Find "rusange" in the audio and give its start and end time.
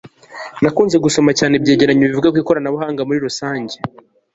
3.25-3.75